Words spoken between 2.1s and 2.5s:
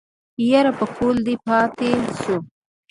شو.